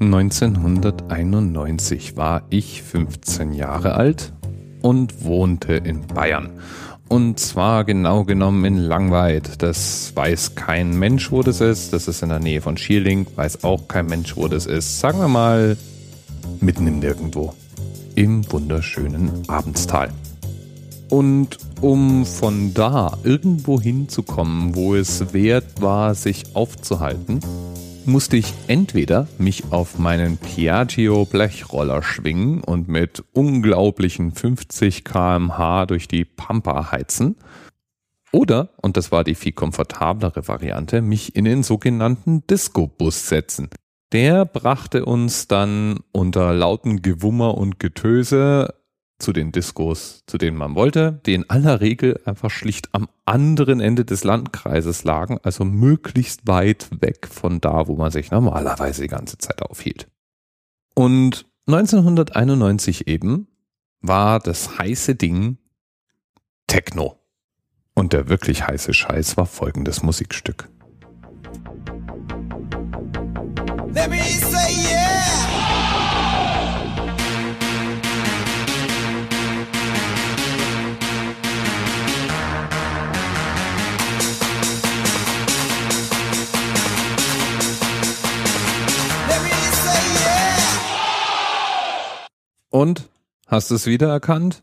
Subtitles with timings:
[0.00, 4.32] 1991 war ich 15 Jahre alt
[4.80, 6.50] und wohnte in Bayern.
[7.08, 9.60] Und zwar genau genommen in Langweid.
[9.62, 11.92] Das weiß kein Mensch, wo das ist.
[11.92, 13.26] Das ist in der Nähe von Schierling.
[13.34, 15.00] Weiß auch kein Mensch, wo das ist.
[15.00, 15.76] Sagen wir mal
[16.60, 17.54] mitten im Nirgendwo.
[18.14, 20.10] Im wunderschönen Abendstal.
[21.08, 27.40] Und um von da irgendwo hinzukommen, wo es wert war, sich aufzuhalten,
[28.08, 36.08] musste ich entweder mich auf meinen Piaggio Blechroller schwingen und mit unglaublichen 50 kmh durch
[36.08, 37.36] die Pampa heizen,
[38.30, 43.70] oder, und das war die viel komfortablere Variante, mich in den sogenannten Disco-Bus setzen.
[44.12, 48.74] Der brachte uns dann unter lauten Gewummer und Getöse
[49.18, 53.80] zu den Diskos, zu denen man wollte, die in aller Regel einfach schlicht am anderen
[53.80, 59.08] Ende des Landkreises lagen, also möglichst weit weg von da, wo man sich normalerweise die
[59.08, 60.08] ganze Zeit aufhielt.
[60.94, 63.48] Und 1991 eben
[64.00, 65.58] war das heiße Ding
[66.68, 67.18] Techno.
[67.94, 70.68] Und der wirklich heiße Scheiß war folgendes Musikstück.
[73.92, 75.17] Let me say yeah!
[92.70, 93.08] Und
[93.46, 94.62] hast du es wiedererkannt?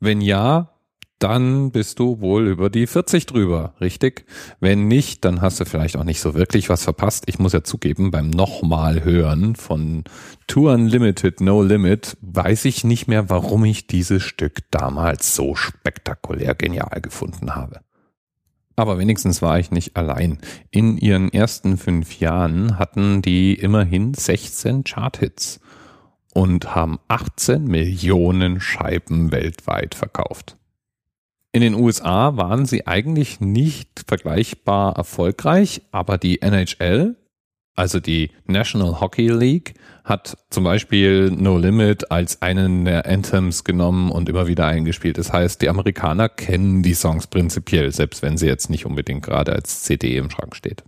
[0.00, 0.72] Wenn ja,
[1.22, 4.26] dann bist du wohl über die 40 drüber, richtig?
[4.58, 7.24] Wenn nicht, dann hast du vielleicht auch nicht so wirklich was verpasst.
[7.26, 10.02] Ich muss ja zugeben, beim nochmal hören von
[10.48, 16.56] Tour Unlimited No Limit weiß ich nicht mehr, warum ich dieses Stück damals so spektakulär
[16.56, 17.82] genial gefunden habe.
[18.74, 20.38] Aber wenigstens war ich nicht allein.
[20.70, 25.60] In ihren ersten fünf Jahren hatten die immerhin 16 Charthits
[26.34, 30.56] und haben 18 Millionen Scheiben weltweit verkauft.
[31.52, 37.16] In den USA waren sie eigentlich nicht vergleichbar erfolgreich, aber die NHL,
[37.74, 44.10] also die National Hockey League, hat zum Beispiel No Limit als einen der Anthems genommen
[44.10, 45.18] und immer wieder eingespielt.
[45.18, 49.52] Das heißt, die Amerikaner kennen die Songs prinzipiell, selbst wenn sie jetzt nicht unbedingt gerade
[49.52, 50.84] als CD im Schrank steht.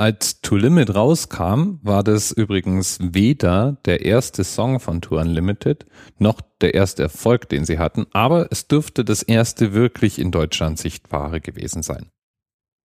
[0.00, 5.84] Als To Limit rauskam, war das übrigens weder der erste Song von To Unlimited
[6.18, 10.78] noch der erste Erfolg, den sie hatten, aber es dürfte das erste wirklich in Deutschland
[10.78, 12.06] sichtbare gewesen sein.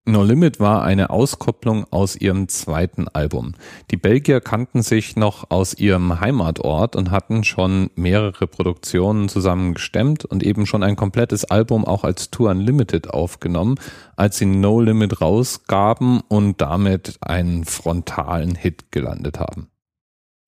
[0.07, 3.55] No Limit war eine Auskopplung aus ihrem zweiten Album.
[3.89, 10.23] Die Belgier kannten sich noch aus ihrem Heimatort und hatten schon mehrere Produktionen zusammen gestemmt
[10.23, 13.79] und eben schon ein komplettes Album auch als Tour Unlimited aufgenommen,
[14.15, 19.71] als sie No Limit rausgaben und damit einen frontalen Hit gelandet haben.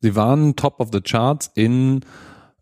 [0.01, 2.01] Sie waren Top of the Charts in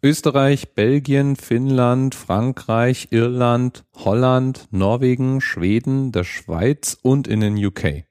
[0.05, 8.03] Österreich, Belgien, Finnland, Frankreich, Irland, Holland, Norwegen, Schweden, der Schweiz und in den UK.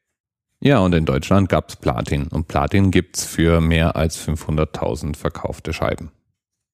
[0.59, 6.11] Ja, und in Deutschland gab's Platin und Platin gibt's für mehr als 500.000 verkaufte Scheiben.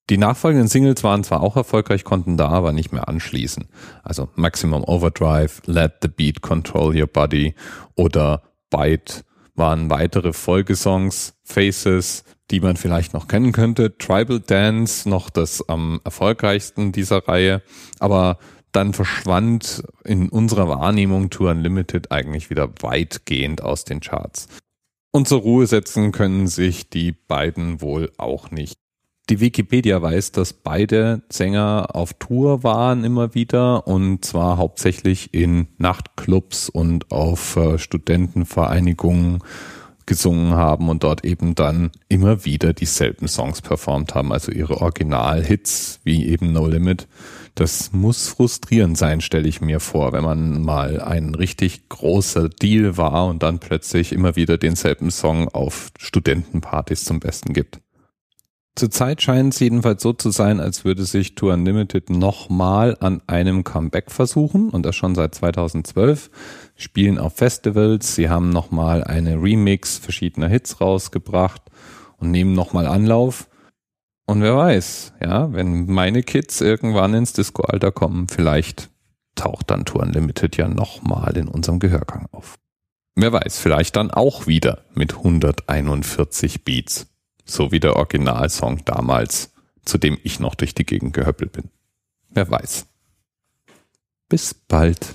[0.08, 3.69] Die nachfolgenden Singles waren zwar auch erfolgreich, konnten da aber nicht mehr anschließen.
[4.02, 7.54] Also Maximum Overdrive, Let the Beat Control Your Body
[7.94, 9.22] oder Bite
[9.54, 13.97] waren weitere Folgesongs, Faces, die man vielleicht noch kennen könnte.
[13.99, 17.62] Tribal Dance noch das am erfolgreichsten dieser Reihe,
[17.99, 18.38] aber
[18.72, 24.49] dann verschwand in unserer Wahrnehmung Tour Unlimited eigentlich wieder weitgehend aus den Charts.
[25.12, 28.75] Und zur Ruhe setzen können sich die beiden wohl auch nicht.
[29.28, 35.69] Die Wikipedia weiß, dass beide Sänger auf Tour waren immer wieder und zwar hauptsächlich in
[35.78, 39.38] Nachtclubs und auf äh, Studentenvereinigungen
[40.06, 46.00] gesungen haben und dort eben dann immer wieder dieselben Songs performt haben, also ihre Original-Hits
[46.05, 47.06] wie eben No Limit.
[47.55, 52.97] Das muss frustrierend sein, stelle ich mir vor, wenn man mal ein richtig großer Deal
[52.97, 57.81] war und dann plötzlich immer wieder denselben Song auf Studentenpartys zum Besten gibt.
[58.76, 63.64] Zurzeit scheint es jedenfalls so zu sein, als würde sich Tour Unlimited nochmal an einem
[63.64, 66.31] Comeback versuchen und das schon seit 2012.
[66.76, 71.62] Spielen auf Festivals, sie haben nochmal eine Remix verschiedener Hits rausgebracht
[72.19, 73.49] und nehmen nochmal Anlauf.
[74.26, 78.88] Und wer weiß, ja, wenn meine Kids irgendwann ins Disco-Alter kommen, vielleicht
[79.34, 82.56] taucht dann Tour Unlimited ja nochmal in unserem Gehörgang auf.
[83.17, 87.09] Wer weiß, vielleicht dann auch wieder mit 141 Beats
[87.44, 89.52] so wie der Originalsong damals,
[89.84, 91.70] zu dem ich noch durch die Gegend gehöppelt bin.
[92.28, 92.87] Wer weiß.
[94.28, 95.14] Bis bald.